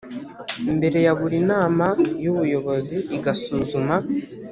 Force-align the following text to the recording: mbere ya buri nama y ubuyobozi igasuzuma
mbere 0.75 0.97
ya 1.05 1.13
buri 1.19 1.39
nama 1.51 1.85
y 2.21 2.25
ubuyobozi 2.31 2.97
igasuzuma 3.17 3.95